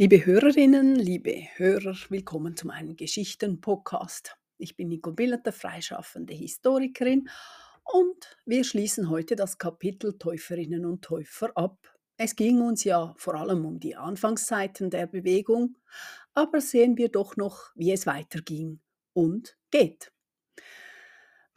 [0.00, 4.36] Liebe Hörerinnen, liebe Hörer, willkommen zu meinem Geschichten-Podcast.
[4.56, 7.28] Ich bin Nicole Billeter, freischaffende Historikerin
[7.82, 11.98] und wir schließen heute das Kapitel Täuferinnen und Täufer ab.
[12.16, 15.76] Es ging uns ja vor allem um die Anfangszeiten der Bewegung,
[16.32, 18.78] aber sehen wir doch noch, wie es weiterging
[19.14, 20.12] und geht.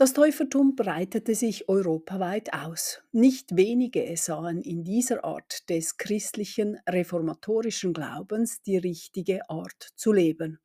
[0.02, 3.04] Das Täufertum breitete sich europaweit aus.
[3.12, 10.60] Nicht wenige sahen in dieser Art des christlichen reformatorischen Glaubens die richtige Art zu leben.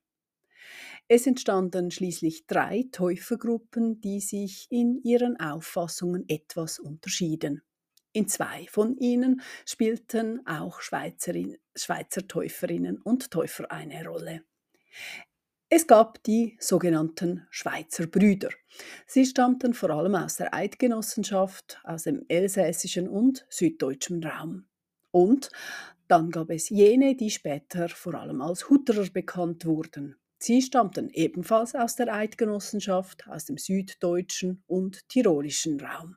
[1.06, 7.60] Es entstanden schließlich drei Täufergruppen, die sich in ihren Auffassungen etwas unterschieden.
[8.14, 14.44] In zwei von ihnen spielten auch Schweizerin, Schweizer Täuferinnen und Täufer eine Rolle.
[15.68, 18.50] Es gab die sogenannten Schweizer Brüder.
[19.04, 24.66] Sie stammten vor allem aus der Eidgenossenschaft, aus dem elsässischen und süddeutschen Raum.
[25.10, 25.50] Und
[26.06, 30.14] dann gab es jene, die später vor allem als Hutterer bekannt wurden.
[30.38, 36.16] Sie stammten ebenfalls aus der Eidgenossenschaft, aus dem süddeutschen und tirolischen Raum.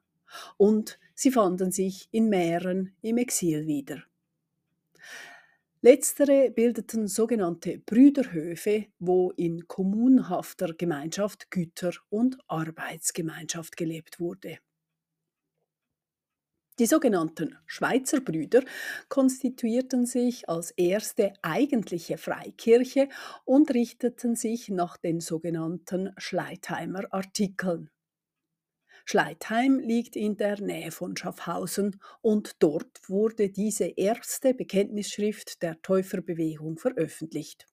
[0.58, 4.04] Und sie fanden sich in Mähren im Exil wieder.
[5.82, 14.58] Letztere bildeten sogenannte Brüderhöfe, wo in kommunhafter Gemeinschaft Güter- und Arbeitsgemeinschaft gelebt wurde.
[16.80, 18.62] Die sogenannten Schweizer Brüder
[19.08, 23.08] konstituierten sich als erste eigentliche Freikirche
[23.46, 27.90] und richteten sich nach den sogenannten Schleitheimer Artikeln.
[29.12, 36.78] Schleitheim liegt in der Nähe von Schaffhausen und dort wurde diese erste Bekenntnisschrift der Täuferbewegung
[36.78, 37.66] veröffentlicht.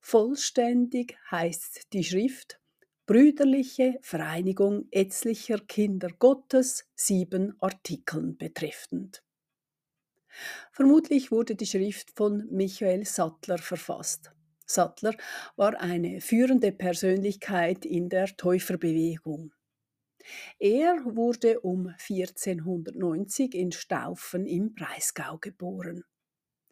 [0.00, 2.58] Vollständig heißt die Schrift
[3.06, 9.22] Brüderliche Vereinigung ätzlicher Kinder Gottes, sieben Artikeln betreffend.
[10.72, 14.32] Vermutlich wurde die Schrift von Michael Sattler verfasst.
[14.66, 15.14] Sattler
[15.54, 19.52] war eine führende Persönlichkeit in der Täuferbewegung.
[20.58, 26.04] Er wurde um 1490 in Staufen im Breisgau geboren.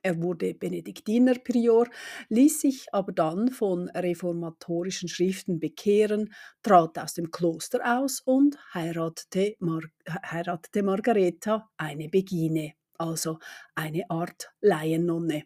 [0.05, 1.89] Er wurde Benediktinerprior,
[2.29, 9.57] ließ sich aber dann von reformatorischen Schriften bekehren, trat aus dem Kloster aus und heiratete,
[9.61, 13.39] Mar heiratete Margareta, eine Begine, also
[13.75, 15.45] eine Art Laiennonne.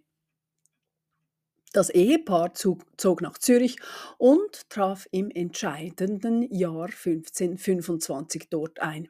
[1.73, 3.77] Das Ehepaar zog, nach Zürich
[4.17, 9.09] und traf im entscheidenden Jahr 1525 dort ein.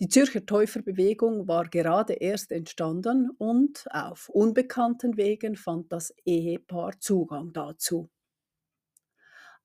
[0.00, 7.52] Die Zürcher Täuferbewegung war gerade erst entstanden und auf unbekannten Wegen fand das Ehepaar Zugang
[7.52, 8.10] dazu.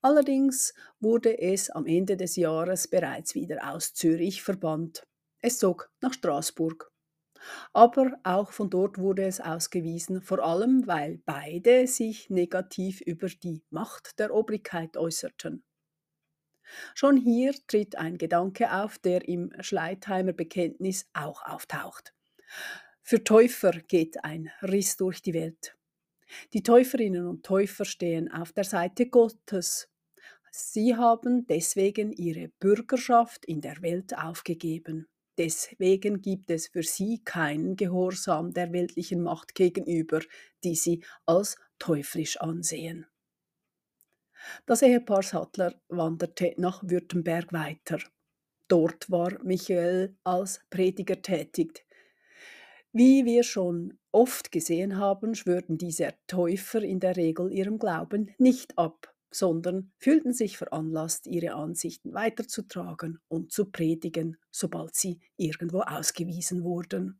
[0.01, 5.05] Allerdings wurde es am Ende des Jahres bereits wieder aus Zürich verbannt.
[5.41, 6.91] Es zog nach Straßburg.
[7.73, 13.63] Aber auch von dort wurde es ausgewiesen, vor allem weil beide sich negativ über die
[13.69, 15.63] Macht der Obrigkeit äußerten.
[16.93, 22.13] Schon hier tritt ein Gedanke auf, der im Schleitheimer Bekenntnis auch auftaucht.
[23.01, 25.75] Für Täufer geht ein Riss durch die Welt.
[26.53, 29.89] Die Täuferinnen und Täufer stehen auf der Seite Gottes.
[30.51, 35.07] Sie haben deswegen ihre Bürgerschaft in der Welt aufgegeben.
[35.39, 40.19] Deswegen gibt es für sie keinen Gehorsam der weltlichen Macht gegenüber,
[40.65, 43.05] die sie als teuflisch ansehen.
[44.65, 47.99] Das Ehepaar Sattler wanderte nach Württemberg weiter.
[48.67, 51.85] Dort war Michael als Prediger tätig.
[52.91, 58.77] Wie wir schon oft gesehen haben, schwörten diese Täufer in der Regel ihrem Glauben nicht
[58.77, 66.63] ab sondern fühlten sich veranlasst, ihre Ansichten weiterzutragen und zu predigen, sobald sie irgendwo ausgewiesen
[66.63, 67.19] wurden.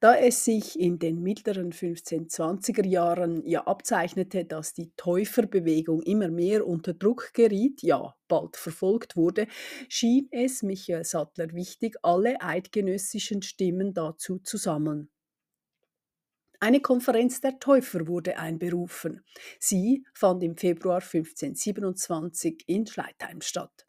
[0.00, 6.66] Da es sich in den mittleren 1520er Jahren ja abzeichnete, dass die Täuferbewegung immer mehr
[6.66, 9.46] unter Druck geriet, ja bald verfolgt wurde,
[9.88, 15.10] schien es Michael Sattler wichtig, alle eidgenössischen Stimmen dazu zu sammeln.
[16.60, 19.24] Eine Konferenz der Täufer wurde einberufen.
[19.60, 23.86] Sie fand im Februar 1527 in Schleitheim statt.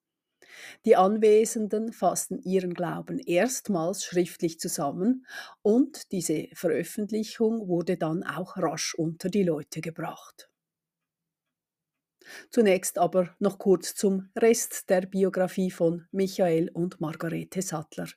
[0.86, 5.26] Die Anwesenden fassten ihren Glauben erstmals schriftlich zusammen
[5.62, 10.50] und diese Veröffentlichung wurde dann auch rasch unter die Leute gebracht.
[12.52, 18.08] Zunächst aber noch kurz zum Rest der Biografie von Michael und Margarete Sattler.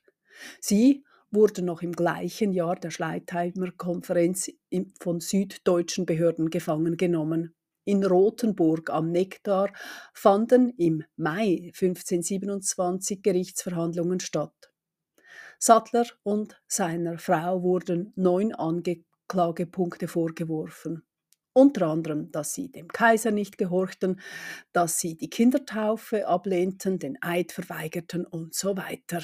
[0.59, 1.03] Sie
[1.33, 4.51] wurde noch im gleichen Jahr der Schleitheimer Konferenz
[4.99, 7.55] von süddeutschen Behörden gefangen genommen.
[7.85, 9.73] In Rothenburg am Nektar
[10.13, 14.71] fanden im Mai 1527 Gerichtsverhandlungen statt.
[15.59, 21.03] Sattler und seiner Frau wurden neun Anklagepunkte vorgeworfen.
[21.53, 24.19] Unter anderem, dass sie dem Kaiser nicht gehorchten,
[24.71, 29.23] dass sie die Kindertaufe ablehnten, den Eid verweigerten und so weiter.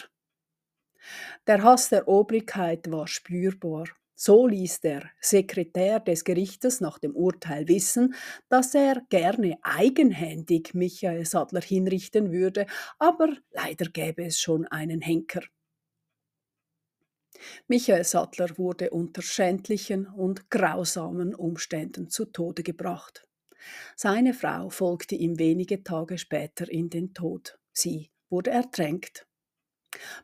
[1.47, 3.85] Der Hass der Obrigkeit war spürbar.
[4.15, 8.15] So ließ der Sekretär des Gerichtes nach dem Urteil wissen,
[8.49, 12.65] dass er gerne eigenhändig Michael Sattler hinrichten würde,
[12.97, 15.41] aber leider gäbe es schon einen Henker.
[17.69, 23.25] Michael Sattler wurde unter schändlichen und grausamen Umständen zu Tode gebracht.
[23.95, 27.57] Seine Frau folgte ihm wenige Tage später in den Tod.
[27.71, 29.28] Sie wurde ertränkt.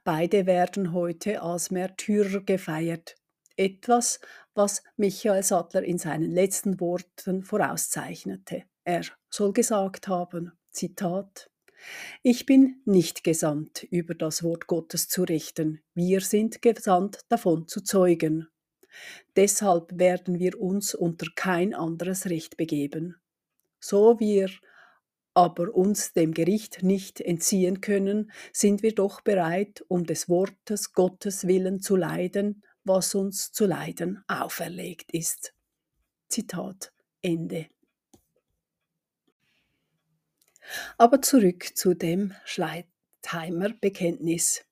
[0.04, 3.16] Beide werden heute als Märtyrer gefeiert.
[3.58, 4.20] Etwas,
[4.54, 8.64] was Michael Sattler in seinen letzten Worten vorauszeichnete.
[8.84, 11.50] Er soll gesagt haben, Zitat,
[12.24, 15.82] ich bin nicht gesandt, über das Wort Gottes zu richten.
[15.94, 18.48] Wir sind gesandt, davon zu zeugen.
[19.36, 23.16] Deshalb werden wir uns unter kein anderes Recht begeben.
[23.80, 24.50] So wir
[25.36, 31.46] aber uns dem Gericht nicht entziehen können, sind wir doch bereit, um des Wortes Gottes
[31.46, 35.54] willen zu leiden, was uns zu leiden auferlegt ist.
[36.30, 37.68] Zitat Ende.
[40.98, 44.66] Aber zurück zu dem Schleitheimer Bekenntnis.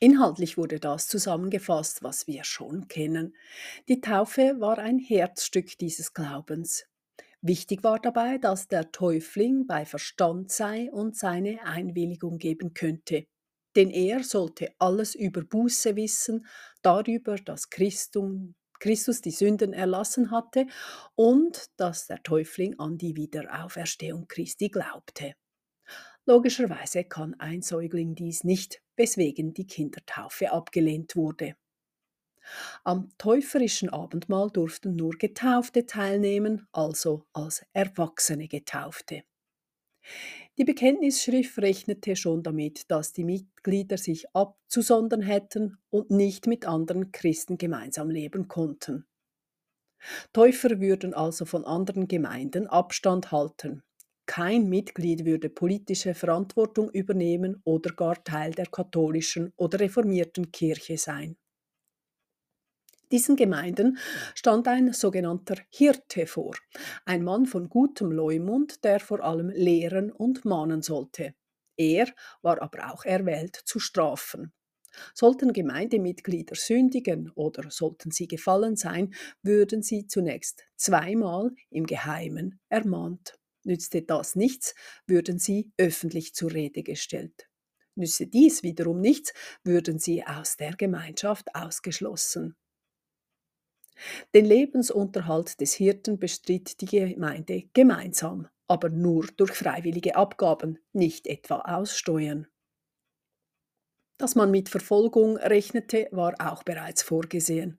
[0.00, 3.36] Inhaltlich wurde das zusammengefasst, was wir schon kennen.
[3.88, 6.86] Die Taufe war ein Herzstück dieses Glaubens.
[7.48, 13.26] Wichtig war dabei, dass der Täufling bei Verstand sei und seine Einwilligung geben könnte.
[13.76, 16.44] Denn er sollte alles über Buße wissen,
[16.82, 20.66] darüber, dass Christus die Sünden erlassen hatte
[21.14, 25.34] und dass der Täufling an die Wiederauferstehung Christi glaubte.
[26.24, 31.54] Logischerweise kann ein Säugling dies nicht, weswegen die Kindertaufe abgelehnt wurde.
[32.84, 39.24] Am täuferischen Abendmahl durften nur Getaufte teilnehmen, also als erwachsene Getaufte.
[40.58, 47.12] Die Bekenntnisschrift rechnete schon damit, dass die Mitglieder sich abzusondern hätten und nicht mit anderen
[47.12, 49.06] Christen gemeinsam leben konnten.
[50.32, 53.82] Täufer würden also von anderen Gemeinden Abstand halten.
[54.26, 61.36] Kein Mitglied würde politische Verantwortung übernehmen oder gar Teil der katholischen oder reformierten Kirche sein.
[63.12, 63.98] Diesen Gemeinden
[64.34, 66.56] stand ein sogenannter Hirte vor,
[67.04, 71.34] ein Mann von gutem Leumund, der vor allem lehren und mahnen sollte.
[71.76, 72.08] Er
[72.42, 74.52] war aber auch erwählt zu strafen.
[75.14, 83.34] Sollten Gemeindemitglieder sündigen oder sollten sie gefallen sein, würden sie zunächst zweimal im Geheimen ermahnt.
[83.62, 84.74] Nützte das nichts,
[85.06, 87.48] würden sie öffentlich zur Rede gestellt.
[87.94, 89.32] Nüsse dies wiederum nichts,
[89.64, 92.56] würden sie aus der Gemeinschaft ausgeschlossen.
[94.34, 101.60] Den Lebensunterhalt des Hirten bestritt die Gemeinde gemeinsam, aber nur durch freiwillige Abgaben, nicht etwa
[101.60, 102.46] aus Steuern.
[104.18, 107.78] Dass man mit Verfolgung rechnete, war auch bereits vorgesehen.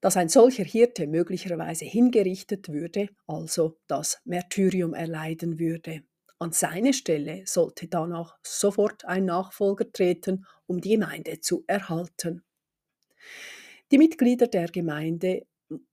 [0.00, 6.02] Dass ein solcher Hirte möglicherweise hingerichtet würde, also das Märtyrium erleiden würde.
[6.38, 12.42] An seine Stelle sollte danach sofort ein Nachfolger treten, um die Gemeinde zu erhalten.
[13.92, 15.46] Die Mitglieder der Gemeinde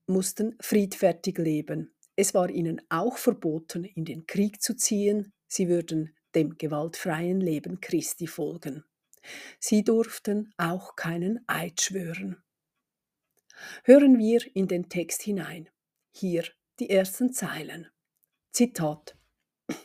[0.08, 1.94] mussten friedfertig leben.
[2.16, 5.34] Es war ihnen auch verboten, in den Krieg zu ziehen.
[5.48, 8.86] Sie würden dem gewaltfreien Leben Christi folgen.
[9.60, 12.42] Sie durften auch keinen Eid schwören.
[13.84, 15.70] Hören wir in den Text hinein.
[16.16, 16.46] Hier
[16.80, 17.88] die ersten Zeilen.
[18.54, 19.18] Zitat.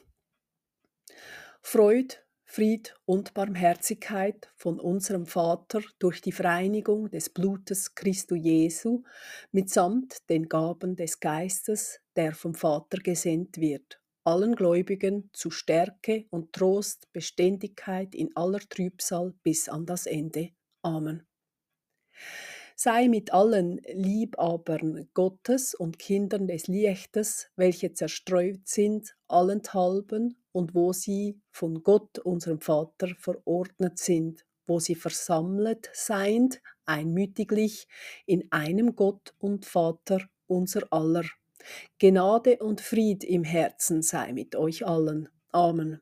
[1.62, 2.23] Freud
[2.54, 9.02] Fried und Barmherzigkeit von unserem Vater durch die Vereinigung des Blutes Christo Jesu
[9.50, 16.52] mitsamt den Gaben des Geistes, der vom Vater gesendet wird, allen Gläubigen zu Stärke und
[16.52, 20.50] Trost, Beständigkeit in aller Trübsal bis an das Ende.
[20.82, 21.26] Amen
[22.76, 30.92] sei mit allen Liebabern Gottes und Kindern des Lichtes, welche zerstreut sind, allenthalben und wo
[30.92, 37.88] sie von Gott, unserem Vater, verordnet sind, wo sie versammelt seind, einmütiglich,
[38.24, 41.24] in einem Gott und Vater unser aller.
[41.98, 45.28] Gnade und Fried im Herzen sei mit euch allen.
[45.50, 46.00] Amen.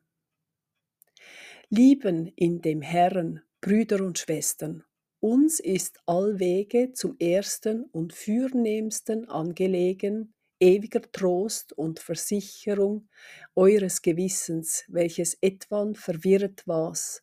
[1.69, 4.83] Lieben in dem Herrn, Brüder und Schwestern,
[5.19, 13.09] uns ist allwege zum ersten und fürnehmsten angelegen, ewiger Trost und Versicherung
[13.53, 17.21] eures Gewissens, welches etwan verwirrt was,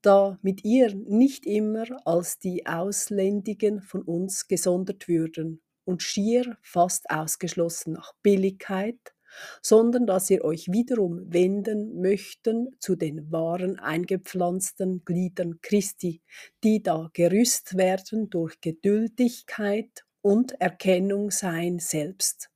[0.00, 7.10] da mit ihr nicht immer als die Ausländigen von uns gesondert würden, und schier fast
[7.10, 9.14] ausgeschlossen nach Billigkeit,
[9.60, 16.22] sondern dass ihr euch wiederum wenden möchten zu den wahren eingepflanzten Gliedern Christi,
[16.64, 22.50] die da gerüst werden durch Geduldigkeit und Erkennung sein selbst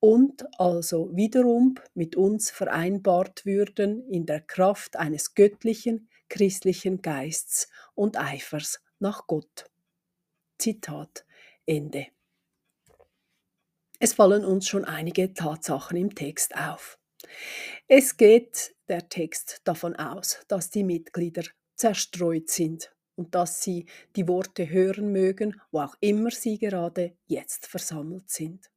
[0.00, 8.18] und also wiederum mit uns vereinbart würden in der Kraft eines göttlichen, christlichen Geists und
[8.18, 9.70] Eifers nach Gott.
[10.58, 11.24] Zitat
[11.66, 12.06] Ende.
[14.00, 16.98] Es fallen uns schon einige Tatsachen im Text auf.
[17.88, 21.42] Es geht der Text davon aus, dass die Mitglieder
[21.74, 27.66] zerstreut sind und dass sie die Worte hören mögen, wo auch immer sie gerade jetzt
[27.66, 28.70] versammelt sind.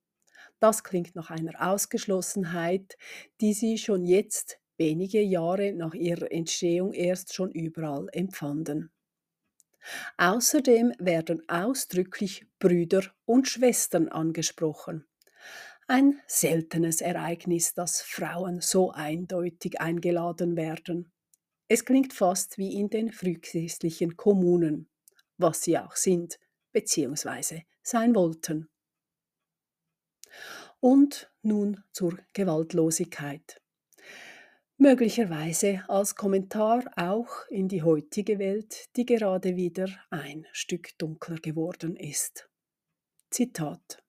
[0.62, 2.96] Das klingt nach einer Ausgeschlossenheit,
[3.42, 8.92] die sie schon jetzt, wenige Jahre nach ihrer Entstehung erst schon überall empfanden.
[10.18, 15.08] Außerdem werden ausdrücklich Brüder und Schwestern angesprochen.
[15.88, 21.12] Ein seltenes Ereignis, dass Frauen so eindeutig eingeladen werden.
[21.70, 24.88] Es klingt fast wie in den frühchristlichen Kommunen,
[25.38, 26.38] was sie auch sind
[26.72, 27.64] bzw.
[27.82, 28.70] sein wollten.
[30.80, 33.62] Und nun zur Gewaltlosigkeit.
[34.78, 41.96] Möglicherweise als Kommentar auch in die heutige Welt, die gerade wieder ein Stück dunkler geworden
[41.96, 42.50] ist.
[43.30, 44.02] Zitat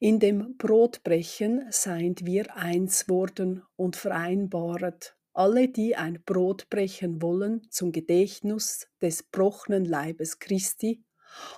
[0.00, 7.66] in dem Brotbrechen seind wir eins worden und vereinbaret, alle, die ein Brot brechen wollen
[7.70, 11.02] zum Gedächtnis des brochenen Leibes Christi,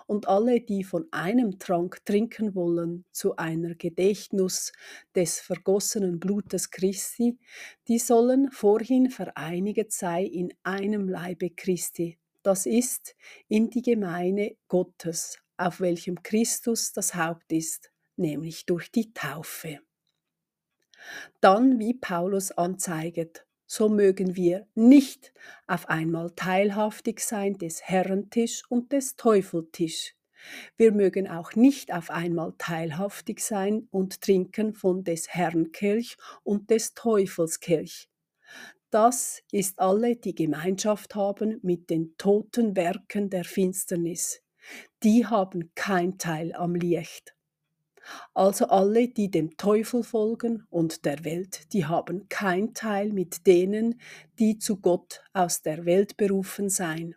[0.06, 4.72] und alle, die von einem Trank trinken wollen, zu einer Gedächtnis
[5.14, 7.38] des vergossenen Blutes Christi,
[7.88, 13.16] die sollen vorhin vereiniget sei in einem Leibe Christi, das ist
[13.48, 19.80] in die Gemeine Gottes, auf welchem Christus das Haupt ist, nämlich durch die Taufe.
[21.40, 25.32] Dann, wie Paulus anzeiget, so mögen wir nicht
[25.68, 30.16] auf einmal teilhaftig sein des Herrentisch und des Teufeltisch.
[30.76, 36.68] Wir mögen auch nicht auf einmal teilhaftig sein und trinken von des Herrn Kelch und
[36.70, 38.08] des Teufels Kelch.
[38.90, 44.42] Das ist alle, die Gemeinschaft haben mit den toten Werken der Finsternis.
[45.04, 47.36] Die haben kein Teil am Licht.
[48.34, 54.00] Also alle, die dem Teufel folgen und der Welt, die haben kein Teil mit denen,
[54.38, 57.14] die zu Gott aus der Welt berufen seien.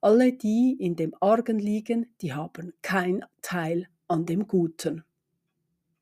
[0.00, 5.04] Alle, die in dem Argen liegen, die haben kein Teil an dem Guten.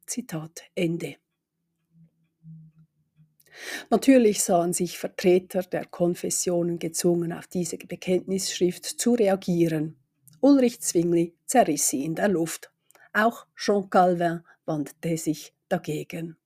[0.06, 1.16] Zitat Ende.
[3.90, 9.97] Natürlich sahen sich Vertreter der Konfessionen gezwungen, auf diese Bekenntnisschrift zu reagieren.
[10.40, 12.71] Ulrich Zwingli zerriss sie in der Luft.
[13.12, 16.37] Auch Jean Calvin wandte sich dagegen.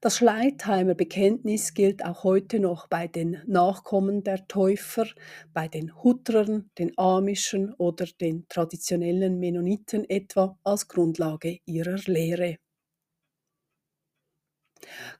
[0.00, 5.06] Das Schleitheimer Bekenntnis gilt auch heute noch bei den Nachkommen der Täufer,
[5.54, 12.58] bei den Hutrern, den Amischen oder den traditionellen Mennoniten etwa als Grundlage ihrer Lehre.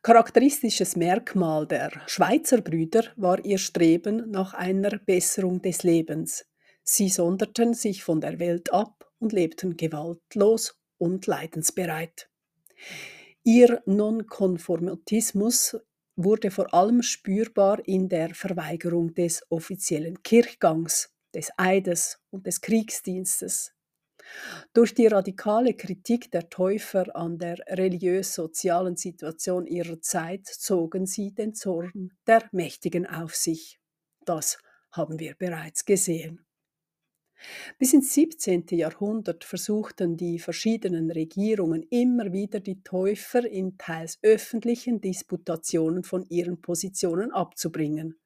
[0.03, 6.45] Charakteristisches Merkmal der Schweizer Brüder war ihr Streben nach einer Besserung des Lebens.
[6.85, 12.29] Sie sonderten sich von der Welt ab und lebten gewaltlos und leidensbereit.
[13.45, 15.77] Ihr Nonkonformatismus
[16.17, 23.73] wurde vor allem spürbar in der Verweigerung des offiziellen Kirchgangs, des Eides und des Kriegsdienstes.
[24.73, 31.55] Durch die radikale Kritik der Täufer an der religiös-sozialen Situation ihrer Zeit zogen sie den
[31.55, 33.81] Zorn der Mächtigen auf sich.
[34.25, 34.59] Das
[34.93, 36.45] haben wir bereits gesehen.
[37.79, 38.67] Bis ins 17.
[38.71, 46.61] Jahrhundert versuchten die verschiedenen Regierungen immer wieder die Täufer in teils öffentlichen Disputationen von ihren
[46.61, 48.19] Positionen abzubringen.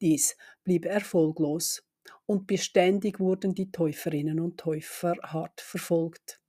[0.00, 1.82] Dies blieb erfolglos
[2.26, 6.39] und beständig wurden die Täuferinnen und Täufer hart verfolgt.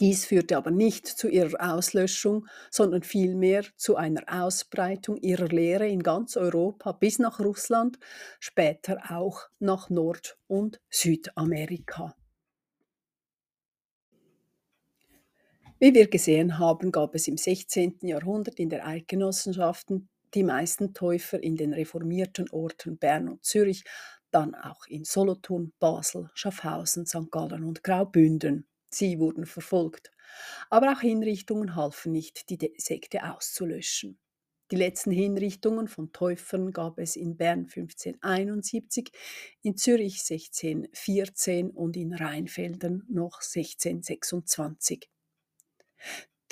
[0.00, 6.02] Dies führte aber nicht zu ihrer Auslöschung, sondern vielmehr zu einer Ausbreitung ihrer Lehre in
[6.02, 7.98] ganz Europa bis nach Russland,
[8.38, 12.16] später auch nach Nord- und Südamerika.
[15.78, 17.98] Wie wir gesehen haben, gab es im 16.
[18.02, 23.84] Jahrhundert in der Eidgenossenschaften die meisten Täufer in den reformierten Orten Bern und Zürich,
[24.30, 27.30] dann auch in Solothurn, Basel, Schaffhausen, St.
[27.30, 28.69] Gallen und Graubünden.
[28.90, 30.10] Sie wurden verfolgt.
[30.68, 34.18] Aber auch Hinrichtungen halfen nicht, die Sekte auszulöschen.
[34.70, 39.10] Die letzten Hinrichtungen von Täufern gab es in Bern 1571,
[39.62, 45.10] in Zürich 1614 und in Rheinfelden noch 1626.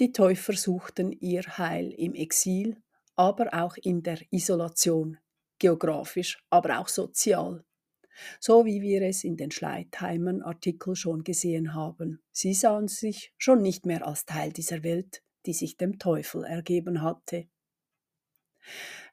[0.00, 2.82] Die Täufer suchten ihr Heil im Exil,
[3.14, 5.18] aber auch in der Isolation,
[5.58, 7.64] geografisch, aber auch sozial.
[8.40, 12.20] So wie wir es in den Schleitheimern Artikel schon gesehen haben.
[12.32, 17.02] Sie sahen sich schon nicht mehr als Teil dieser Welt, die sich dem Teufel ergeben
[17.02, 17.46] hatte.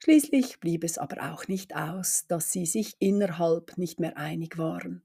[0.04, 5.02] Schließlich blieb es aber auch nicht aus, dass sie sich innerhalb nicht mehr einig waren.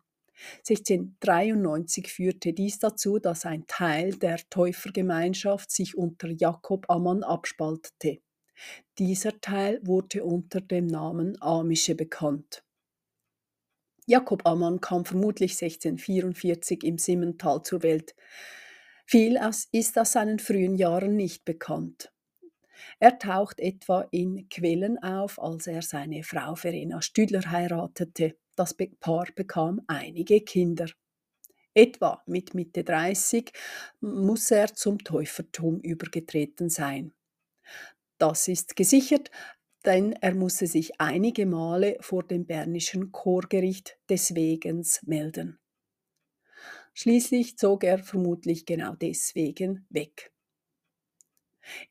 [0.69, 8.21] 1693 führte dies dazu, dass ein Teil der Täufergemeinschaft sich unter Jakob Ammann abspaltete.
[8.99, 12.63] Dieser Teil wurde unter dem Namen Amische bekannt.
[14.11, 18.17] Jakob Ammann kam vermutlich 1644 im Simmental zur Welt.
[19.07, 19.39] Viel
[19.71, 22.13] ist aus seinen frühen Jahren nicht bekannt.
[22.99, 28.37] Er taucht etwa in Quellen auf, als er seine Frau Verena Stüdler heiratete.
[28.57, 30.87] Das Paar bekam einige Kinder.
[31.73, 33.53] Etwa mit Mitte 30
[34.01, 37.13] muss er zum Täufertum übergetreten sein.
[38.19, 39.31] Das ist gesichert,
[39.85, 45.59] denn er musste sich einige Male vor dem bernischen Chorgericht des Wegens melden.
[46.93, 50.33] Schließlich zog er vermutlich genau deswegen weg.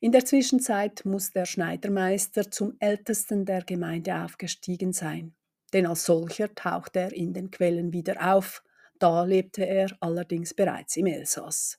[0.00, 5.34] In der Zwischenzeit muss der Schneidermeister zum Ältesten der Gemeinde aufgestiegen sein,
[5.72, 8.62] denn als solcher taucht er in den Quellen wieder auf,
[8.98, 11.78] da lebte er allerdings bereits im Elsass.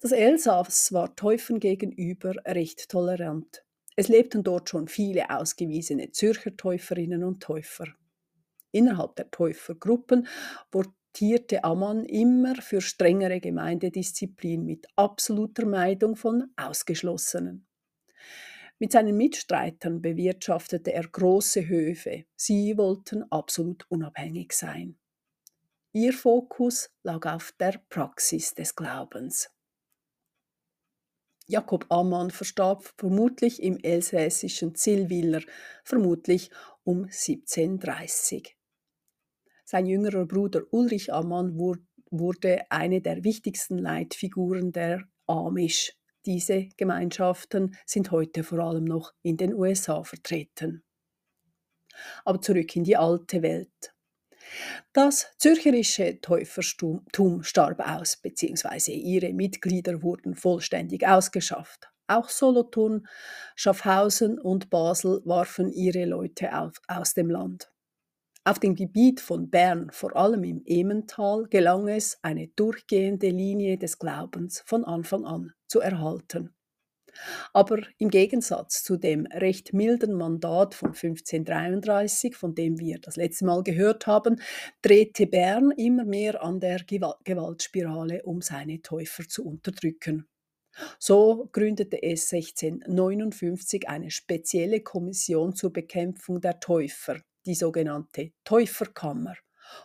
[0.00, 3.63] Das Elsass war Täufern gegenüber recht tolerant.
[3.96, 7.86] Es lebten dort schon viele ausgewiesene Zürcher Täuferinnen und Täufer.
[8.72, 10.26] Innerhalb der Täufergruppen
[10.70, 17.66] plädierte Ammann immer für strengere Gemeindedisziplin mit absoluter Meidung von Ausgeschlossenen.
[18.80, 22.24] Mit seinen Mitstreitern bewirtschaftete er große Höfe.
[22.34, 24.98] Sie wollten absolut unabhängig sein.
[25.92, 29.48] Ihr Fokus lag auf der Praxis des Glaubens.
[31.46, 35.42] Jakob Ammann verstarb vermutlich im elsässischen Zillwiller,
[35.84, 36.50] vermutlich
[36.84, 38.56] um 1730.
[39.64, 41.58] Sein jüngerer Bruder Ulrich Ammann
[42.10, 45.92] wurde eine der wichtigsten Leitfiguren der Amish.
[46.24, 50.82] Diese Gemeinschaften sind heute vor allem noch in den USA vertreten.
[52.24, 53.93] Aber zurück in die alte Welt.
[54.92, 61.88] Das zürcherische Täufertum starb aus, beziehungsweise ihre Mitglieder wurden vollständig ausgeschafft.
[62.06, 63.06] Auch Solothurn,
[63.56, 66.50] Schaffhausen und Basel warfen ihre Leute
[66.86, 67.70] aus dem Land.
[68.46, 73.98] Auf dem Gebiet von Bern, vor allem im Emmental, gelang es, eine durchgehende Linie des
[73.98, 76.54] Glaubens von Anfang an zu erhalten.
[77.52, 83.44] Aber im Gegensatz zu dem recht milden Mandat von 1533, von dem wir das letzte
[83.44, 84.40] Mal gehört haben,
[84.82, 90.26] drehte Bern immer mehr an der Gewaltspirale, um seine Täufer zu unterdrücken.
[90.98, 99.36] So gründete es 1659 eine spezielle Kommission zur Bekämpfung der Täufer, die sogenannte Täuferkammer,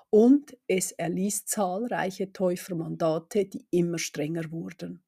[0.09, 5.03] und es erließ zahlreiche Täufermandate, die immer strenger wurden.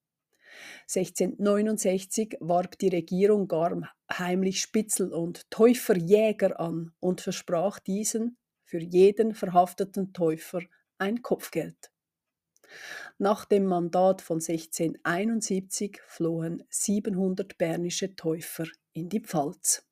[0.87, 9.33] 1669 warb die Regierung gar heimlich Spitzel und Täuferjäger an und versprach diesen für jeden
[9.33, 10.61] verhafteten Täufer
[10.97, 11.91] ein Kopfgeld.
[13.17, 19.85] Nach dem Mandat von 1671 flohen 700 bernische Täufer in die Pfalz.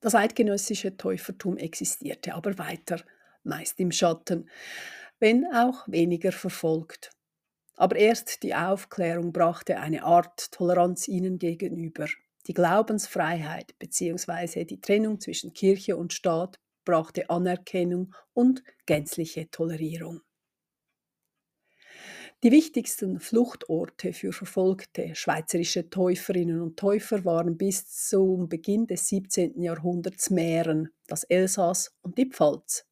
[0.00, 3.02] Das eidgenössische Täufertum existierte aber weiter,
[3.42, 4.50] meist im Schatten,
[5.18, 7.10] wenn auch weniger verfolgt.
[7.76, 12.06] Aber erst die Aufklärung brachte eine Art Toleranz ihnen gegenüber.
[12.46, 14.64] Die Glaubensfreiheit bzw.
[14.64, 20.20] die Trennung zwischen Kirche und Staat brachte Anerkennung und gänzliche Tolerierung.
[22.42, 29.62] Die wichtigsten Fluchtorte für verfolgte schweizerische Täuferinnen und Täufer waren bis zum Beginn des 17.
[29.62, 32.86] Jahrhunderts Mähren, das Elsass und die Pfalz.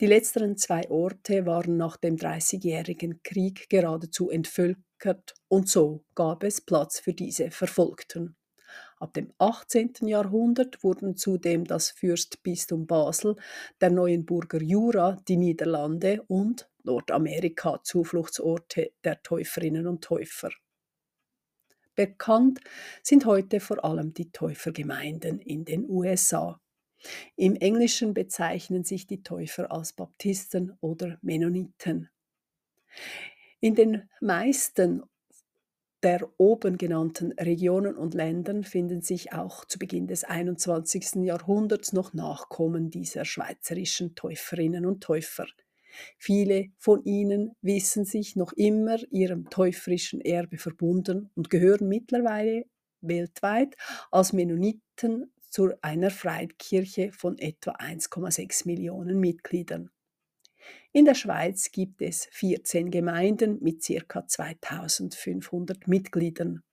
[0.00, 6.60] Die letzteren zwei Orte waren nach dem Dreißigjährigen Krieg geradezu entvölkert und so gab es
[6.60, 8.36] Platz für diese Verfolgten.
[8.98, 9.94] Ab dem 18.
[10.02, 13.36] Jahrhundert wurden zudem das Fürstbistum Basel,
[13.80, 20.50] der Neuenburger Jura, die Niederlande und Nordamerika Zufluchtsorte der Täuferinnen und Täufer.
[21.94, 22.60] Bekannt
[23.02, 26.60] sind heute vor allem die Täufergemeinden in den USA.
[27.36, 32.10] Im Englischen bezeichnen sich die Täufer als Baptisten oder Mennoniten.
[33.60, 35.02] In den meisten
[36.02, 41.24] der oben genannten Regionen und Ländern finden sich auch zu Beginn des 21.
[41.24, 45.46] Jahrhunderts noch Nachkommen dieser schweizerischen Täuferinnen und Täufer.
[46.18, 52.66] Viele von ihnen wissen sich noch immer ihrem täuferischen Erbe verbunden und gehören mittlerweile
[53.00, 53.74] weltweit
[54.10, 59.88] als Mennoniten zu einer Freikirche von etwa 1,6 Millionen Mitgliedern.
[60.90, 64.26] In der Schweiz gibt es 14 Gemeinden mit ca.
[64.26, 66.64] 2500 Mitgliedern.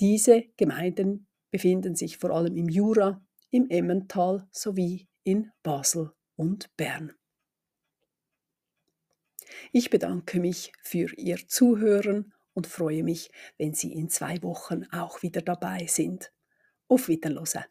[0.00, 7.14] Diese Gemeinden befinden sich vor allem im Jura, im Emmental sowie in Basel und Bern.
[9.72, 15.22] Ich bedanke mich für Ihr Zuhören und freue mich, wenn Sie in zwei Wochen auch
[15.22, 16.30] wieder dabei sind.
[16.86, 17.64] Auf Wiederhören!